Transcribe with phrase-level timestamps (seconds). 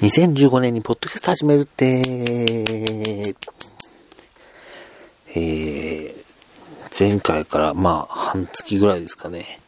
[0.00, 2.00] 2015年にポッドキャスト始めるって、
[5.34, 6.14] えー、
[6.98, 9.60] 前回からまあ半月ぐらいですかね。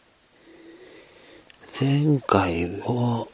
[1.78, 3.26] 前回は、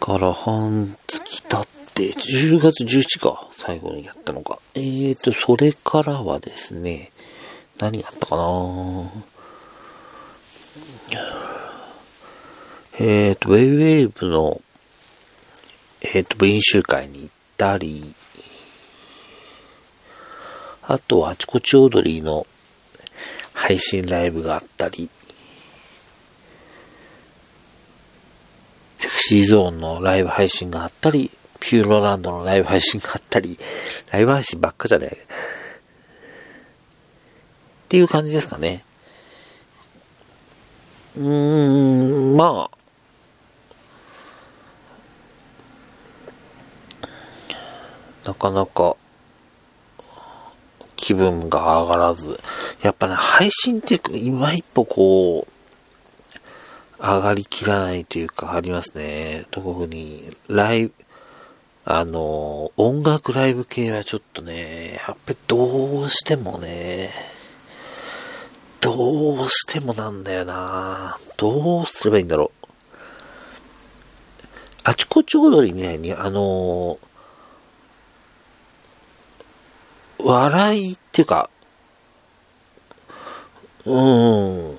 [0.00, 4.58] から半月経って、10月17か、最後にやったのか。
[4.74, 7.12] えーと、それからはですね、
[7.78, 8.42] 何があったかな
[12.98, 14.60] えっ、ー、と、ウェイウェイブの、
[16.02, 18.14] えっ、ー、と、部員集会に行ったり、
[20.82, 22.46] あとはあちこちオードリーの
[23.54, 25.08] 配信ライブがあったり、
[28.98, 33.58] セクシーゾーンのライブ配信があったり、ピューロランドのライブ配信があったり、
[34.10, 35.16] ライブ配信ばっかじゃねえ。
[35.16, 35.16] っ
[37.88, 38.84] ていう感じですかね。
[41.16, 42.81] うーん、まあ、
[48.24, 48.96] なかなか
[50.96, 52.38] 気分が上がらず、
[52.80, 55.52] やっぱね、配信って今一歩こう、
[57.02, 59.46] 上がりきらないというかありますね。
[59.50, 60.92] 特に、ライブ、
[61.84, 67.12] あの、音楽ライブ系はちょっとね、やっぱりどうしてもね、
[68.80, 72.66] どうしてもなんだよなどうすればいいんだろう。
[74.84, 76.98] あちこち踊りみたいに、あの
[80.24, 81.50] 笑いっていうか、
[83.84, 84.78] うん、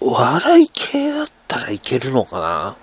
[0.00, 2.76] 笑い系だったらいけるのかな？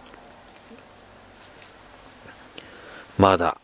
[3.17, 3.57] まだ。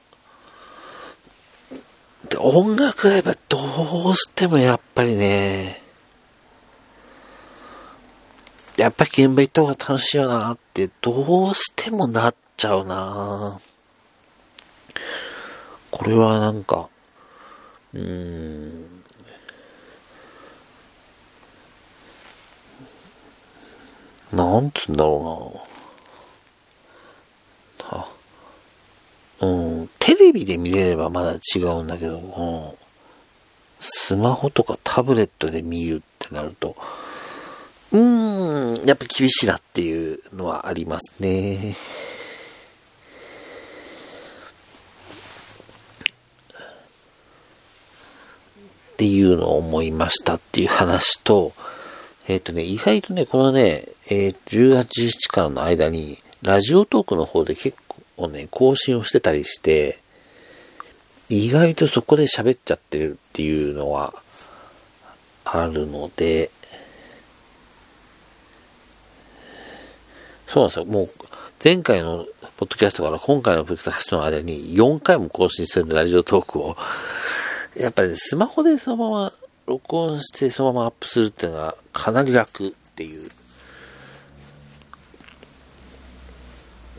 [2.29, 5.81] で、音楽ライブはどうしてもやっぱりね、
[8.77, 13.59] やっぱり現場行った方が楽しいよなってどうしてもなっちゃうな
[15.91, 16.89] これはなんか、
[17.93, 19.03] うーん。
[24.31, 25.61] なんつうんだろ
[27.79, 27.97] うな。
[27.97, 28.07] は、
[29.41, 29.45] う
[29.83, 32.77] ん、テレビで見れればまだ違うんだけど、うん、
[33.79, 36.75] スマホとかタブレットで見るってなると、
[37.91, 41.75] うーん、やっぱ厳しいなっていうのはありますね。
[49.03, 51.52] っていうのを思いましたっていう話と、
[52.30, 57.78] えっ、ー、とね、意外とね、このね、えー、18日からの間に、ラジオトークの方で結
[58.16, 60.00] 構ね、更新をしてたりして、
[61.28, 64.14] 意外とそこで喋っちゃってるっていうのは
[65.44, 66.50] あるので、
[70.47, 70.85] そうなんですよ。
[70.85, 71.09] もう、
[71.62, 72.25] 前回の
[72.56, 76.78] ポッドキャストから今回のポッドキャストの間に4回も更新するラジオトークを
[77.75, 79.34] やっぱり、ね、スマホでそのまま
[79.66, 83.29] 録音してそのままアップするっていうのはかなり楽っていう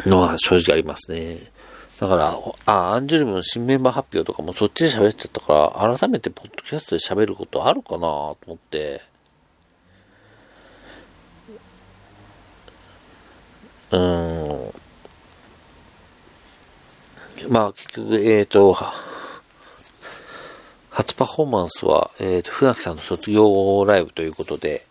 [0.06, 1.52] のは正直ありますね。
[2.00, 2.36] だから、
[2.66, 9.00] あ、アンジュルムの新メンバー発表とかもそっちで喋っちゃったから、改めてポッドキャストで喋ることあるかなと思って、
[13.92, 14.74] うーん。
[17.48, 18.76] まあ結局、えっ、ー、と、
[20.94, 24.86] 初パフォーマンスは、えっ、ー、と、船木さんの卒業ライブということで、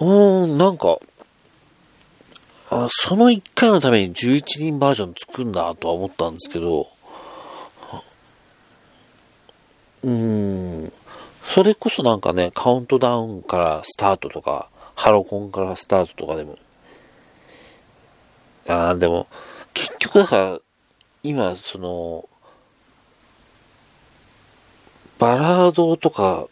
[0.00, 0.96] うーん、なんか、
[2.70, 6.86] あその1回のために11人バージョン作るんだとは思ったんですけど、
[10.02, 10.10] うー
[10.86, 10.92] ん、
[11.44, 16.56] それこそなんかね、カウントダウンからスタートとか、ハロコンからスタートとかでも、
[18.66, 19.26] ああ、でも、
[19.74, 20.58] 結局だから、
[21.22, 22.30] 今、その、
[25.22, 26.48] バラードとか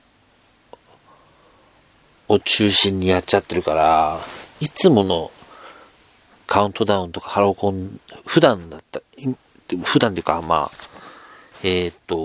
[2.28, 4.20] を中心にやっちゃってるから、
[4.60, 5.32] いつもの
[6.46, 9.02] カウントダウンとかハロコン、普段だった、
[9.82, 10.76] 普段っていうか、まあ、
[11.64, 12.16] えっ、ー、と、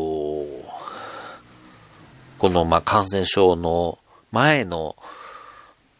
[2.37, 3.97] この、まあ、感染症の
[4.31, 4.95] 前の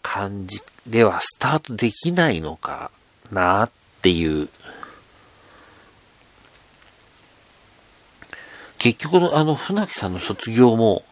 [0.03, 2.91] 感じではスタートできないのか
[3.31, 3.71] なっ
[4.03, 4.49] ていう
[8.85, 11.03] 結局、あの、船木さんの卒業も、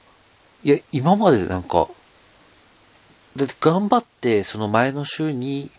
[0.64, 1.88] いや、今までなんか、
[3.36, 5.72] だって頑張って、その前の週に、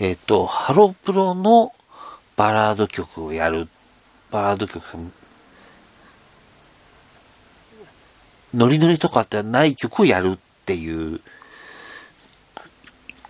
[0.00, 1.72] えっ、ー、と、ハロプロの
[2.34, 3.68] バラード曲をやる。
[4.32, 4.82] バラード曲、
[8.52, 11.20] ノリノリとかってない曲をやるっていう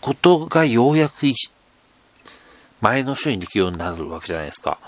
[0.01, 1.27] ことがようやく
[2.81, 4.79] 前の週にできるようになるわけじゃないですか。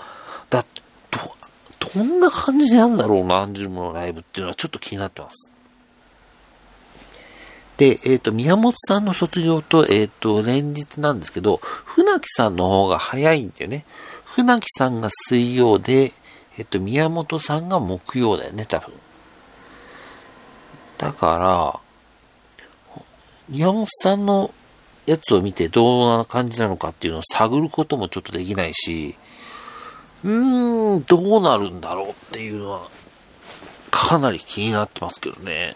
[1.95, 5.51] だ、ど、どんな感じなんだろうな、アンジュルムのライブっていうのはちょっと気になってます。
[7.77, 13.85] で、えっ、ー、と、宮本さんの卒業と、えっ、ー、と、連日なんですけど、船木さんの方が早いんだよね。
[14.23, 16.13] 船木さんが水曜で、
[16.57, 18.93] えっ、ー、と、宮本さんが木曜だよね、多分。
[20.97, 21.79] だから、
[23.49, 24.51] 宮本さんの
[25.05, 29.17] やつを見てどんな感じなのかっていうのを探ることもちょっとできないし、
[30.25, 32.87] うーん、どうなるんだろうっていうのは、
[33.91, 35.75] かなり気になってますけどね。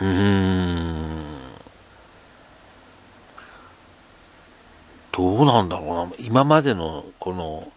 [0.00, 1.22] うーん。
[5.12, 6.12] どうなんだろうな。
[6.18, 7.70] 今までの、この、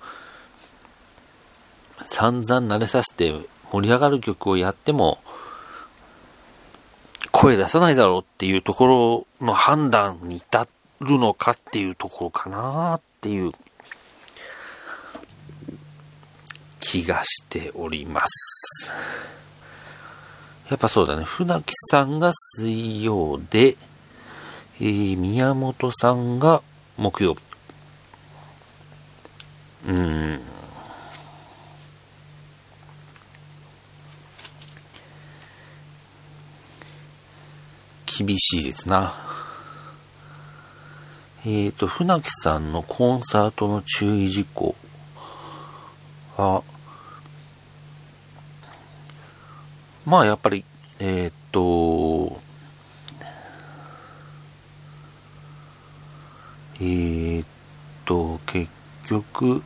[2.07, 3.31] 散々慣れさせて
[3.71, 5.19] 盛り上がる曲をやっても、
[7.37, 10.67] 声出さないだろうっていうところの判断に至
[11.01, 13.51] るのかっていうところかなっていう
[16.79, 18.91] 気がしております。
[20.69, 21.25] やっぱそうだね。
[21.25, 23.75] 船木さんが水曜で、
[24.79, 26.61] えー、宮本さんが
[26.95, 27.41] 木曜日。
[38.17, 39.13] 厳しいですな。
[41.45, 44.75] えっ、ー、と、船木さんのコンサートの注意事項
[46.37, 46.63] は、
[50.05, 50.63] まあやっぱり、
[50.99, 52.39] えー、っと、
[56.79, 57.47] えー、っ
[58.05, 58.71] と、結
[59.07, 59.61] 局、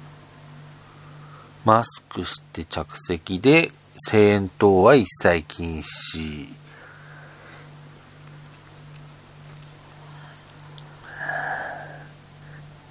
[1.66, 3.72] マスクして着席で、
[4.10, 6.48] 声援等は一切禁止。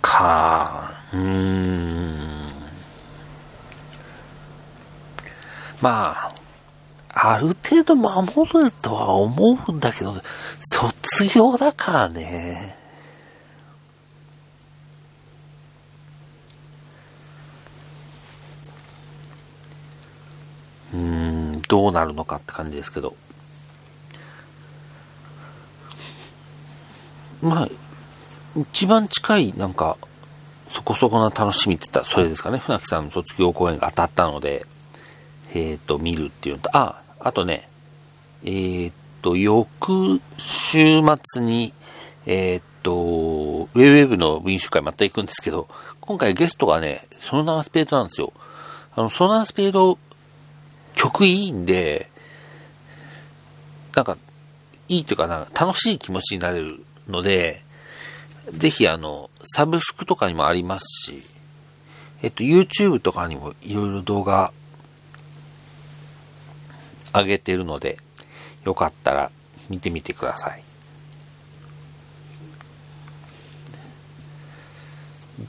[0.08, 2.48] か、うーん。
[5.82, 6.32] ま
[7.14, 10.14] あ、ある程度守るとは思うんだけど、
[10.72, 12.76] 卒業だからね。
[20.94, 23.14] うん、どうなるのかって感じですけど。
[27.42, 27.68] まあ、
[28.56, 29.96] 一番近い、なんか、
[30.70, 32.58] そこそこな楽しみって言ったらそれですかね。
[32.58, 34.66] 船木さんの卒業公演が当たったので、
[35.54, 37.68] えっ、ー、と、見るっていうのと、あ、あとね、
[38.44, 41.02] えー、っと、翌週
[41.32, 41.72] 末に、
[42.26, 45.68] えー、っと、ウェブウェブのウィン集会また行くんですけど、
[46.00, 48.32] 今回ゲストがね、ソノナースペードなんですよ。
[48.94, 49.98] あの、ソナースペード、
[50.94, 52.10] 曲いいんで、
[53.94, 54.16] なんか、
[54.88, 57.62] いいというかな、楽しい気持ちになれるので、
[58.52, 61.22] ぜひあの、サブスクとかにもありますし、
[62.22, 64.52] えっと、YouTube とかにもいろいろ動画
[67.14, 67.98] 上げてるので、
[68.64, 69.30] よかったら
[69.68, 70.62] 見てみてください。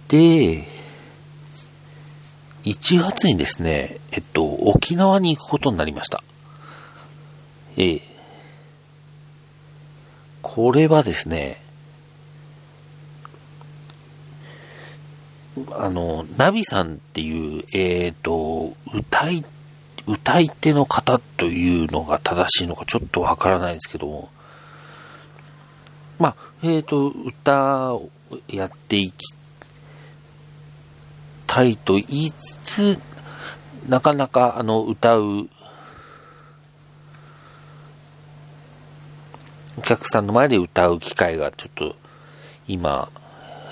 [0.08, 0.68] で、
[2.64, 6.24] 1月にですね、えっと、沖縄に行くことになりました。
[7.78, 8.02] ええ。
[10.42, 11.62] これはですね、
[15.72, 19.44] あの、ナビさんっていう、えっ、ー、と、歌い
[20.08, 24.30] 歌い手の方というのが正しいのかちょっとわからないですけども、
[26.18, 28.10] まあ、えっ、ー、と、歌を
[28.48, 29.34] やっていき
[31.46, 32.34] たいと言い
[32.66, 33.00] つつ、
[33.88, 35.50] なかなかあの歌う
[39.78, 41.96] お客さんの前で歌う機会がちょっと
[42.68, 43.10] 今、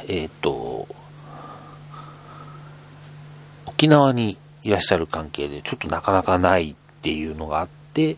[0.07, 0.87] えっ、ー、と、
[3.77, 8.17] 沖縄にいらっしゃる関係で、ちょっとなかなかないっていうのがあって、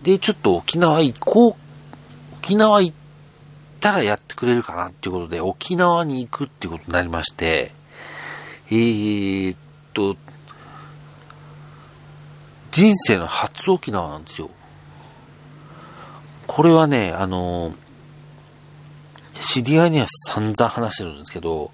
[0.00, 1.54] で、ちょっと沖縄行こう、
[2.38, 2.96] 沖縄行っ
[3.80, 7.72] たらやってくれるかなっていうことで、沖縄に行くっていうことになりまして、
[8.70, 9.58] えー、っ
[9.92, 10.16] と、
[12.72, 14.48] 人生の初沖縄なんですよ。
[16.46, 17.74] これはね、あの、
[19.38, 21.72] 知り合いには散々話してるんですけど、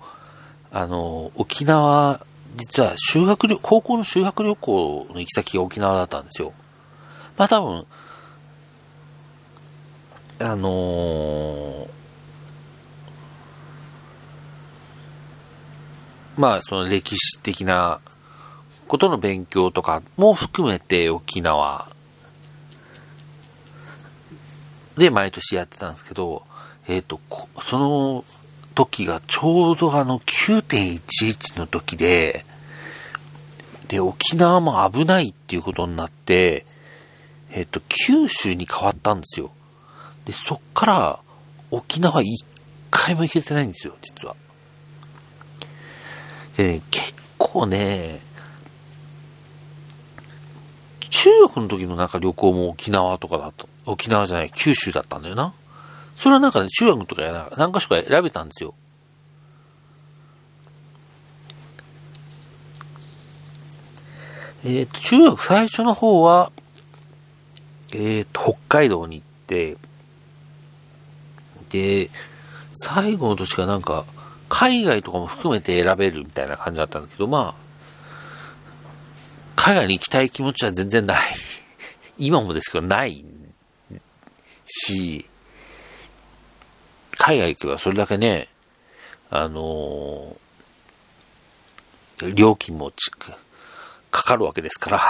[0.73, 6.55] あの、沖縄実は修学旅、高校の修学旅行の行き先が沖縄だったんですよ。
[7.37, 7.87] まあ多分、
[10.39, 11.89] あのー、
[16.39, 18.01] まあその歴史的な
[18.89, 21.89] ことの勉強とかも含めて沖縄
[24.97, 26.43] で毎年やってたんですけど、
[26.89, 27.21] えっ、ー、と、
[27.63, 28.25] その
[28.77, 32.45] 時がちょうどあの9.11の時で、
[33.89, 36.67] で、沖縄も危ないっていうことになって、
[37.53, 39.51] えっ、と、九州に変わったんですよ。
[40.27, 41.19] で、そっから
[41.71, 42.45] 沖縄一
[42.91, 44.37] 回も行けてないんですよ、実は。
[46.57, 48.21] でね、結構ね、
[51.09, 55.55] 中学の時のなんか旅行も沖縄とかだと、沖縄じゃない、九州だったんだよな。
[56.17, 58.75] それはなんかね、中学とかや何か所か選べたんですよ。
[64.65, 66.51] えっ、ー、と、中学最初の方は、
[67.93, 69.77] えっ、ー、と、北海道に行って、
[71.69, 72.11] で、
[72.75, 74.07] 最後の年がなんか、
[74.49, 77.67] 海外とかも含めて選べるみたいな感じだったんだけど、まあ、
[79.55, 81.19] 海外に行きたい気持ちは全然ない。
[82.19, 83.25] 今もですけど、ない
[84.65, 85.29] し、
[87.19, 88.49] 海外行けばそれだけね、
[89.31, 93.37] あのー、料金もちか
[94.11, 95.01] かるわけですから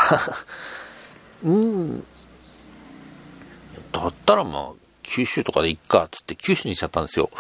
[1.45, 2.05] うん。
[3.93, 4.73] だったらまあ、
[5.03, 7.31] 九州とかで行っか、つって九州にしちゃったんですよ。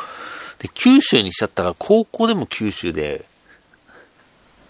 [0.58, 3.25] で、九州にしちゃったら高校でも九州で、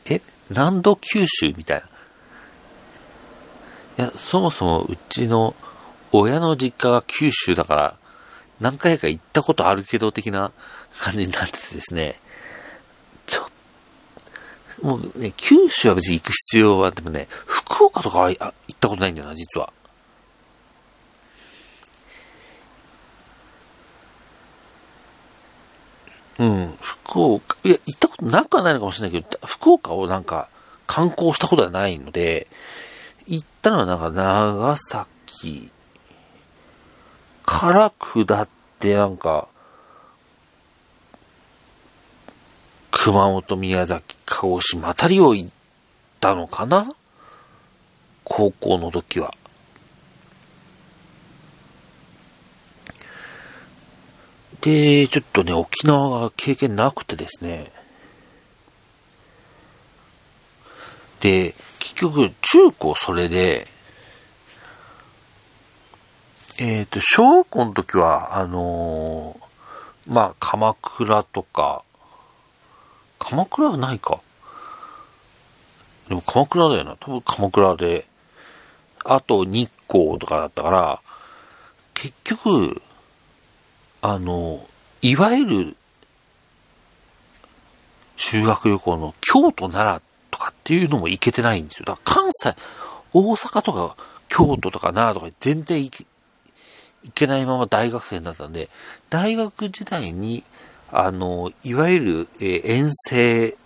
[0.06, 1.82] え、何度九州みたい
[3.98, 4.04] な。
[4.04, 5.54] いや、そもそもうちの
[6.12, 7.96] 親の実家が九州だから、
[8.60, 10.52] 何回か行ったことあるけど的な
[10.98, 12.20] 感じになっててですね、
[13.26, 13.46] ちょっ
[14.80, 18.48] と、もうね、九州は別に行く必要は、でもね、福岡とかは行っ
[18.78, 19.72] たことないんだよな、実は。
[26.38, 30.48] うん、福岡、いや、行ったことなくはないのかもしれないけど、福岡をなんか
[30.86, 32.46] 観光したことはないので、
[33.26, 35.70] 行ったのはなんか長崎
[37.46, 38.48] から下っ
[38.80, 39.48] てなんか、
[42.90, 45.50] 熊本、宮崎、鹿児島あたりを行っ
[46.20, 46.94] たのかな？
[48.24, 49.32] 高校の時は。
[54.60, 57.70] で、ちょっとね、沖縄が経験なくてですね。
[61.20, 63.68] で、結局、中高それで、
[66.58, 71.82] えっ、ー、と、小学校の時は、あのー、まあ、鎌倉とか、
[73.18, 74.20] 鎌倉はないか。
[76.08, 76.96] でも鎌倉だよな。
[76.98, 78.06] 多分鎌倉で。
[79.04, 81.00] あと日光とかだったから、
[81.94, 82.80] 結局、
[84.00, 84.66] あの、
[85.02, 85.76] いわゆる
[88.16, 91.84] 修学旅行の京都、奈良とかっていうのも行けてないんですよ。
[91.84, 92.54] だから関西、
[93.12, 93.96] 大阪とか
[94.28, 96.06] 京都とか奈良とか全然行け
[97.06, 98.68] いけないまま大学生になったんで、
[99.10, 100.42] 大学時代に、
[100.90, 103.56] あの、いわゆる、え、遠征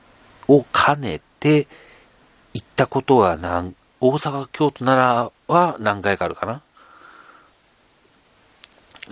[0.46, 1.66] を兼ねて
[2.52, 6.62] 行ったことは何、大阪、京都、奈良は何回かあるかな。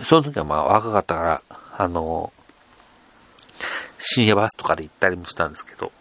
[0.03, 1.41] その時はまあ若かったから、
[1.77, 2.31] あの、
[3.97, 5.91] 深夜バスとかで行ったりもしたんですけど。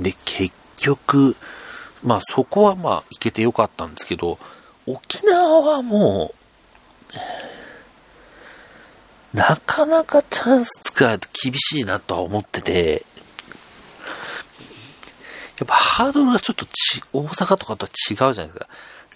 [0.00, 1.36] で、結局、
[2.02, 4.38] まあそこはまあ行けてよかったんですけど、
[4.86, 6.34] 沖縄はも
[9.34, 13.04] う、なかなかチャンス作らないと厳しいなとは思ってて、
[15.58, 18.68] やっぱハードルがちょっとち、大阪とかとは違うじゃないですか。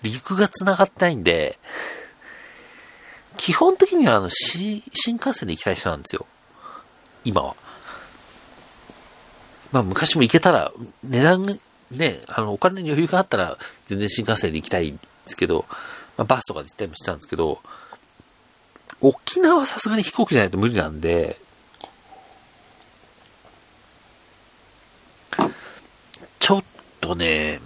[0.02, 1.58] 陸が繋がってないんで、
[3.36, 6.26] 基本的にはあの、新幹線で行きたい人なんですよ。
[7.24, 7.56] 今は。
[9.72, 11.58] まあ昔も行けたら、値段
[11.90, 15.66] ね、あの、お金に余裕があったら、全然新幹線で行きたいですけど、
[16.16, 17.60] まあ、バスとかで行ったりもしたんですけど、
[19.00, 21.38] 沖縄はさすがに飛行機じゃないと無理なんで、
[26.38, 26.64] ちょっ
[27.00, 27.60] とね、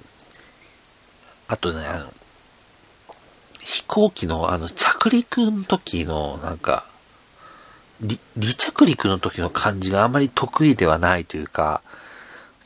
[1.49, 2.13] あとね、あの、
[3.61, 6.87] 飛行機のあの着陸の時のなんか、
[8.01, 8.17] 離
[8.57, 11.83] 着陸の時の感じがあんまり得意ではないというか、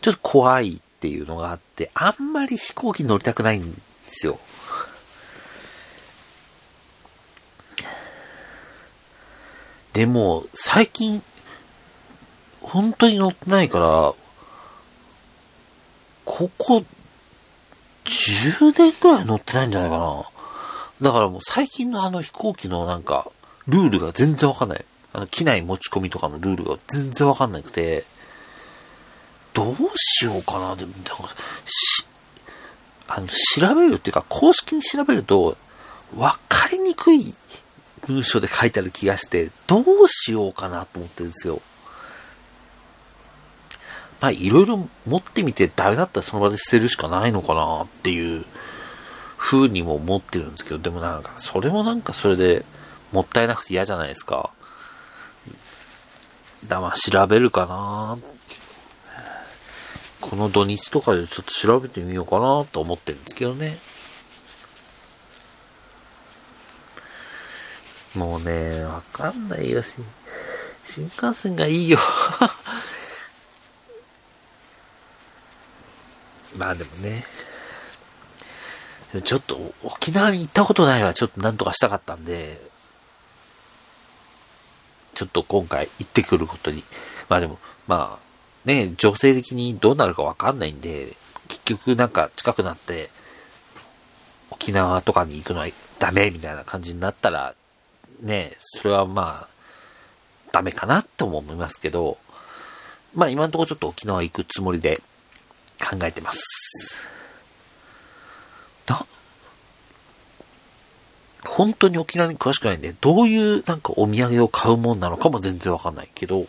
[0.02, 3.80] ちょっと怖いっていうのがあって、あんまり飛行機乗りたくないんで
[4.11, 4.38] すよ。
[9.92, 11.22] でも、最近、
[12.61, 14.14] 本当に乗ってないから、
[16.25, 16.84] ここ、
[18.04, 20.25] 10年くらい乗ってないんじゃないかな。
[21.00, 23.30] だからもう最近のあの飛行機のなんか、
[23.66, 24.84] ルールが全然わかんない。
[25.12, 28.04] あの、機内持ち込みとかのルールが全然わかんなくて、
[29.52, 30.75] どうしようかな。
[30.76, 30.92] でも、
[31.66, 32.06] し、
[33.06, 35.56] あの、調べるっていうか、公式に調べると、
[36.16, 37.34] わかりにくい
[38.06, 41.61] 文章で書いてある気がして、どうしようかなと思ってるんですよ。
[44.21, 48.44] まあ、いろいろ持ってみてダメだったらその場で捨てるしかないのかなっていう
[49.37, 52.64] 風にも思ってるんですけど、でもなんか、それもなんかそれで
[53.11, 54.50] もったいなくて嫌じゃないですか。
[56.68, 58.18] だ、まあ、調べるかな
[60.21, 63.76] この土日とかでちょっと調べてみようかなと思ってるんですけどね。
[68.14, 69.83] もうね、わかんないよ。
[69.83, 69.95] し、
[70.85, 71.99] 新幹線がいいよ。
[76.57, 77.25] まあでもね、
[79.25, 82.61] ちょっと沖縄に行ったことないわ、ちょっとなんとかしたかったんで、
[85.14, 86.85] ちょっと今回行ってくることに。
[87.28, 91.16] まあでも、まあ、ね、情勢的にどうなるかわかんないんで、
[91.49, 93.11] 結局なんか近くなって、
[94.50, 97.54] 沖縄とかに行くのはダメみたいな感じになったら、
[98.23, 99.49] ね、それはまあ、
[100.52, 102.19] ダメかなとも思いますけど、
[103.14, 105.00] まあ今のところちょっと沖縄行くつもりで
[105.79, 106.41] 考えてます。
[108.87, 109.05] な、
[111.45, 116.47] 本当に沖縄に詳しくないんで、どういうなんかお土産を買うもんなのかも全然わかんないけど、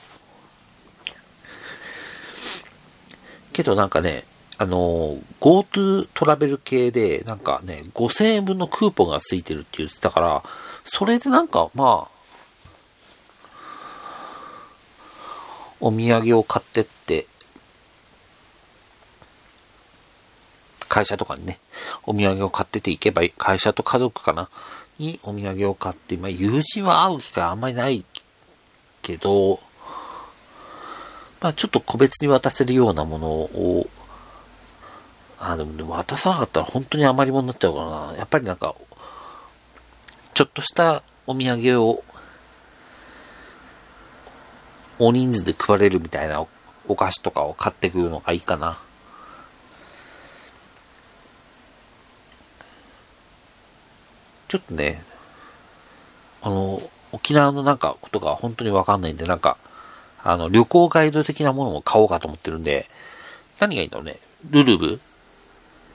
[3.51, 4.25] けどなんかね、
[4.57, 10.43] あの、GoTo トラベル系で、なんかね、5000円分のクーポンがついてるって言ってたから、
[10.83, 12.13] それでなんか、まあ、
[15.79, 17.25] お土産を買ってって、
[20.87, 21.59] 会社とかにね、
[22.03, 23.29] お土産を買ってていけばいい。
[23.31, 24.49] 会社と家族かな
[24.99, 28.05] にお土産を買って、まあ友人は会う機会あんまりない
[29.01, 29.59] けど、
[31.41, 33.89] まあちょっと個別に渡せるようなものを、
[35.39, 38.13] あ、でもでも渡さなかったら本当に余り物になっちゃうからな。
[38.17, 38.75] やっぱりなんか、
[40.33, 42.03] ちょっとしたお土産を、
[44.99, 46.45] 大人数で配れるみたいな
[46.87, 48.77] お菓子とかを買ってくるのがいいかな。
[54.47, 55.03] ちょっとね、
[56.41, 59.57] あの、沖縄のなんかことが本当にわかんないんで、なんか、
[60.23, 62.87] あの、旅行ガイド的なものも買おうかと思ってるんで、
[63.59, 64.19] 何がいいんだろうね。
[64.49, 64.99] ルルブ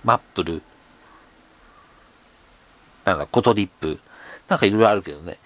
[0.05, 0.62] マップル
[3.05, 3.98] なんだ、コトリップ
[4.50, 5.38] なんかいろいろあるけどね。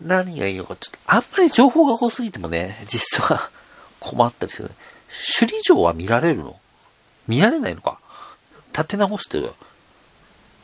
[0.00, 3.50] 何がいいのか、ちょっと、あんまり情報が多すぎてもね、実は
[3.98, 4.74] 困ったりする、ね。
[5.38, 6.60] 首里城は見られるの？
[7.26, 7.98] 見られないのか？
[8.72, 9.52] 立て直してる。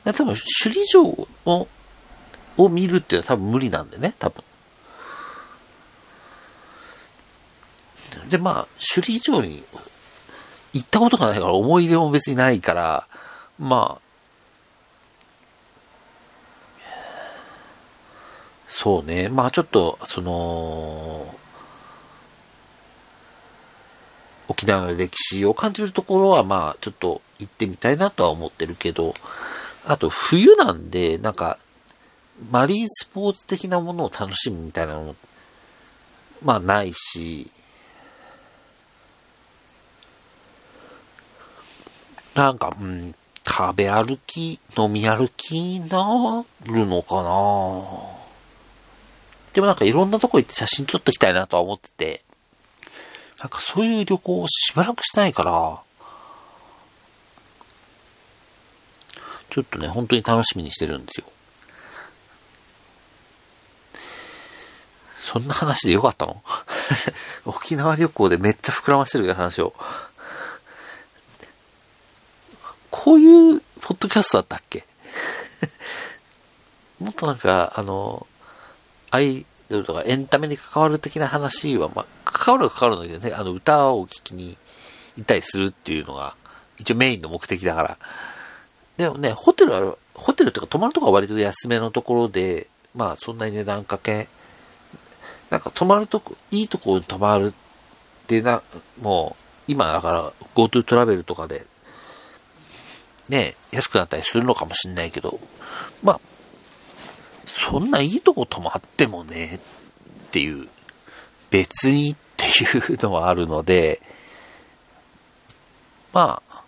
[0.04, 1.28] 多分、首里城を、
[2.58, 4.44] を見るっていうのは多分無理なんでね、多分。
[8.28, 9.64] で、まあ、首里城に
[10.74, 13.06] 行ったことがないから思い出も別にないから、
[13.58, 14.01] まあ
[18.74, 19.28] そうね。
[19.28, 21.26] まあちょっと、その、
[24.48, 29.12] 沖縄の歴史を感じるところは、まあちょっと行ってみたいなとは思ってるけど、
[29.84, 31.58] あと冬なんで、なんか、
[32.50, 35.16] マリンスポーツ的なものを楽しむみたいなのも、
[36.42, 37.50] まあないし、
[42.34, 43.14] なんか、うん、
[43.46, 48.11] 食べ歩き、飲み歩きになるのかな
[49.52, 52.24] でもなんかいろんなとこ行って写真撮ってきたいなとは思ってて、
[53.40, 55.80] なんかそういう旅行をしばらくしてないから、
[59.50, 61.26] ちょっとね、本当に楽しみにしてるんですよ。
[65.18, 66.42] そんな話でよかったの？
[67.44, 69.74] 沖縄旅行でめっちゃ膨らましてるけど話を。
[72.90, 74.86] こういうポッドキャストだったっけ？
[77.00, 78.26] もっとなんか、あの、
[79.12, 84.56] アイドルとかエンタメに関わる的な話は、まあ、関わるは関わるんだけどね、あの、歌を聴きに
[85.16, 86.34] 行ったりするっていうのが、
[86.78, 87.98] 一応メインの目的だから。
[88.96, 94.28] でもね、ホテルは、ホテルとか泊まるとこは割と安めのところで、まあ、そんなに値段かけ、
[95.50, 97.52] なんか泊まるとこ、いいところに泊まるっ
[98.26, 98.62] てな、
[99.02, 101.66] もう、今だから GoTo トラベルとかで、
[103.28, 105.38] ね、安くなったりするのかもしんないけど、
[106.02, 106.20] まあ、
[107.46, 109.60] そんないいとこ泊まってもね、
[110.26, 110.68] っていう、
[111.50, 114.00] 別にっていうのはあるので、
[116.12, 116.62] まあ、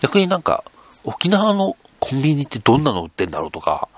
[0.00, 0.64] 逆になんか、
[1.04, 3.88] 沖縄のコンビニってどんなの売ってんだろうとか、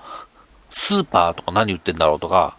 [0.71, 2.57] スーパーとか何売ってんだろうとか、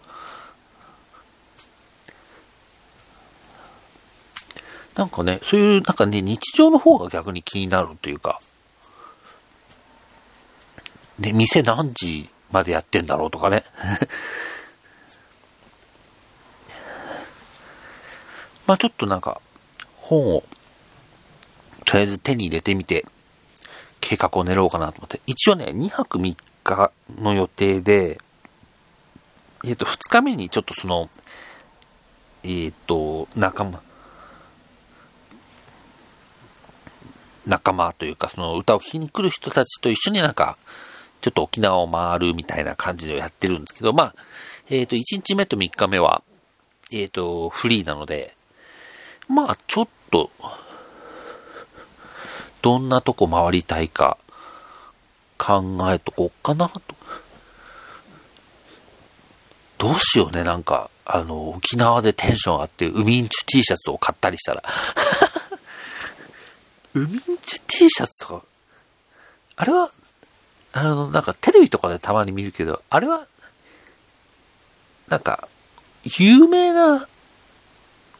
[4.95, 8.41] なんかね、そういうなんかね、日常の方が逆に気になるというか、
[11.19, 13.63] ね、店何時までやってんだろうとかね。
[18.67, 19.39] まあちょっとなんか、
[19.97, 20.43] 本を、
[21.85, 23.05] とりあえず手に入れてみて、
[24.01, 25.21] 計画を練ろうかなと思って。
[25.25, 28.19] 一応ね、2泊3日の予定で、
[29.63, 31.09] えっ、ー、と、2日目にちょっとその、
[32.43, 33.81] えっ、ー、と、仲間、
[37.47, 40.57] 仲間というか、その歌を聴きに来る人たちと一緒になんか、
[41.25, 44.15] ちょっと沖縄を回るみたいな感じでやってるんですけど、まあ、
[44.69, 46.21] えっ、ー、と、1日目と3日目は、
[46.91, 48.35] えっ、ー、と、フリーなので、
[49.27, 50.29] まあ、ちょっと、
[52.61, 54.19] どんなとこ回りたいか、
[55.39, 56.81] 考えとこっかなと。
[59.79, 64.63] どうしようね、なんか、あの、沖縄でテンションあって、海んちゅ T シャツを買ったりしたら。
[66.93, 68.45] 海んちゅ T シャツとか、
[69.55, 69.89] あれは、
[70.77, 73.25] あの、なんかテレビとかでたまに見るけど、あれは、
[75.07, 75.47] なんか、
[76.03, 77.07] 有名な、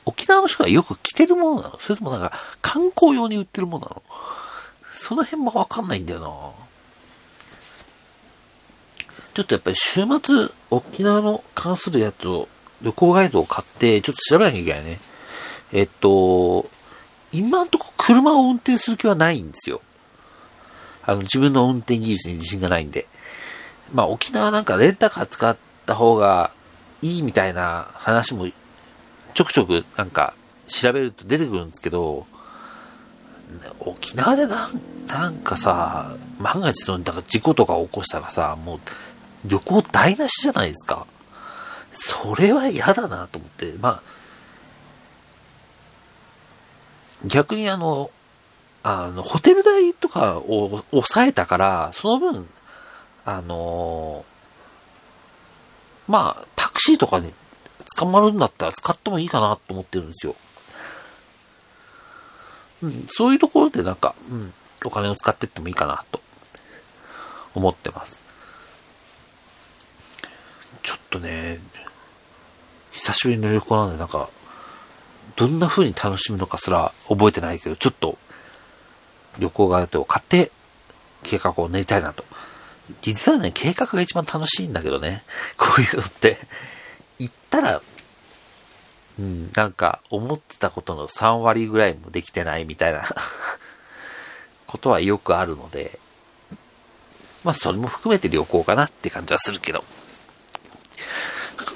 [0.06, 1.80] 沖縄の人がよく着てるものなの？
[1.80, 4.04] それともなんか、観光用に売ってるものなの？
[4.94, 6.28] その辺もわかんないんだよな
[9.34, 12.48] ちょっとやっぱり週末、沖縄の関するやつを、
[12.82, 15.00] 旅行ガイドを買って、ちょっと調べなきゃいけないね。
[15.74, 16.70] えっと、
[17.34, 19.82] 今んとこ車を運転する気はないんですよ。
[21.06, 23.08] あの、自分の運転技術に自信がないんで。
[23.94, 26.52] まあ、沖縄なんかレンタカー使った方が
[27.02, 28.48] いいみたいな話も
[29.36, 30.34] ちょくちょくなんか
[30.68, 32.26] 調べると出てくるんですけど、
[33.80, 38.80] 沖縄でなんなんかさ、万が一のだから事故とか起こしたらさ、もう
[39.46, 41.06] 旅行台無しじゃないですか。
[41.94, 44.02] それは嫌だなと思って、まあ、
[47.26, 48.10] 逆にあの、
[48.84, 52.48] あの、ホテル代かを抑えたから、その分、
[53.26, 54.24] あの
[56.08, 57.34] まあ、タクシーとかに
[57.98, 60.36] 捕まるんだったら使ってもいいかなと思ってるんですよ。
[62.84, 64.54] うん、そういうところでなんか、うん、
[64.86, 66.22] お金を使ってってもいいかなと
[67.54, 68.22] 思ってます。
[70.84, 71.60] ちょっとね、
[72.92, 74.30] 久しぶりの旅行なんでなんか、
[75.36, 78.18] どんな風に楽しむのかすら覚えてないけど、ちょっと
[79.40, 80.52] 旅行ガイドを買って
[81.24, 82.24] 計画を練りたいなと。
[83.02, 85.24] 実はね、計画が一番楽しいんだけどね。
[85.58, 86.38] こういうのって。
[87.18, 87.82] 行ったら、
[89.18, 93.04] うん、なんか思ってたことの3割ぐらいもできてないみたいな
[94.68, 95.98] ことはよくあるので、
[97.46, 99.84] まあそれも含めて旅行かなって感じはするけど。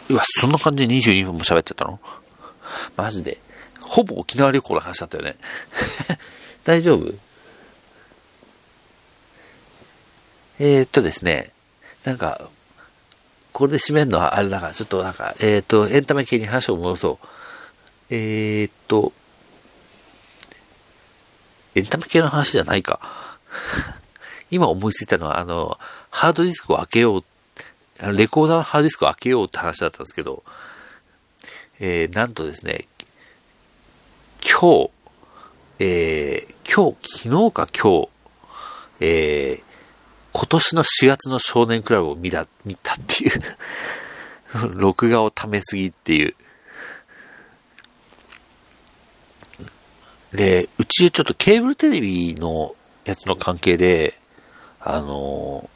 [0.10, 2.00] うわ、そんな感じで22分も喋ってたの？
[2.98, 3.40] マジで。
[3.82, 5.36] ほぼ沖縄旅行の話だったよね。
[6.66, 7.14] 大丈夫？
[10.60, 11.52] えー、っとですね、
[12.04, 12.50] なんか、
[13.54, 17.28] これで締めるのはあれだから、ちょっとなんか、えー、っと、エンタメ系に話を戻そう。
[18.10, 19.14] えー、っと、
[21.76, 23.00] エンタメ系の話じゃないか。
[24.52, 27.24] 今思いついたのは、あの、ハードディスクを開けよう、
[28.02, 30.44] レコーダーのハードディスクを開けようって話だったんですけど、
[31.80, 32.86] えー、なんとですね、
[34.42, 34.92] 今日、
[35.80, 38.10] えー、今日、昨日か今日、
[39.00, 39.69] えー、
[40.40, 43.42] 今年の4月の少年クラブを見た、見たっていう
[44.80, 46.36] 録画をためすぎっていう。
[50.32, 52.74] で、うちちょっとケーブルテレビの
[53.04, 54.18] やつの関係で、
[54.80, 55.70] あの、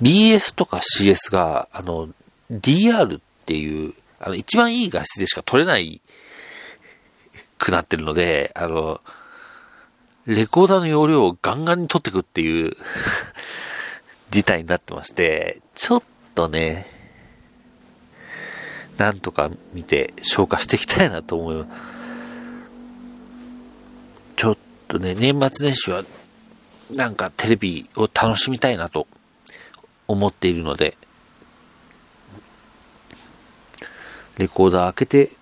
[0.00, 2.08] BS とか CS が、あの、
[2.50, 6.00] DR っていう、あの、一番いい画質でしか撮れない
[7.58, 9.02] くなってるので、あの、
[10.26, 12.76] レコーダーの容量をガンガンに取ってくっていう
[14.30, 16.02] 事態になってまして、ちょっ
[16.34, 16.86] とね、
[18.98, 21.68] なんとか見て消化していきたいなと思います。
[24.36, 24.56] ちょっ
[24.86, 26.04] とね、年末年始は
[26.94, 29.08] なんかテレビを楽しみたいなと
[30.06, 30.96] 思っているので、
[34.38, 35.32] レコーダー開けて、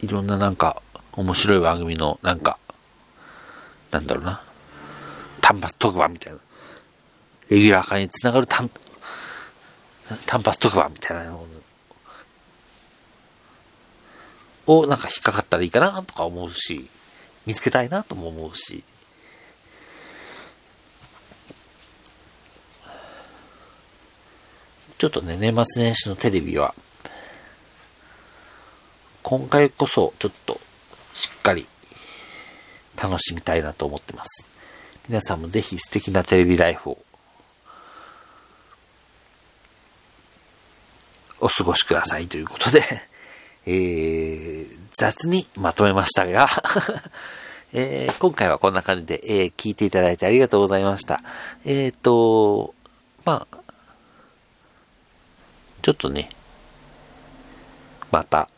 [0.00, 0.80] いろんななんか
[1.12, 2.58] 面白い番組のなんか
[3.92, 4.42] なんだろうな、
[5.40, 6.38] 単発特番みたいな。
[7.50, 8.70] レギュラー化につながる単、
[10.26, 11.46] 単発特番みたいなも
[14.66, 16.88] のをなんか引っかかったらいいかなとか思うし、
[17.44, 18.82] 見つけたいなとも思うし、
[24.96, 26.74] ちょっとね、年末年始のテレビは、
[29.22, 30.60] 今回こそちょっと
[31.12, 31.66] しっかり
[33.02, 34.48] 楽しみたいなと思ってます。
[35.08, 36.98] 皆さんもぜひ素敵なテレビライフを
[41.40, 42.84] お過ごしくださいということで、
[43.66, 46.48] えー、雑にまとめましたが
[47.74, 51.22] えー、今回はこんな感じで、えー、聞いていただいてありがとうございました。
[51.64, 52.74] えっ、ー、と、
[53.24, 53.58] まあ、
[55.80, 56.28] ちょっとね、
[58.10, 58.48] また、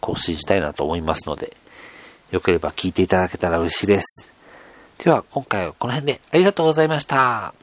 [0.00, 1.56] 更新したいなと思いますので、
[2.34, 4.30] よければ聞いていただけたら嬉しいです。
[4.98, 7.54] では、今回はこの辺でありがとうございました。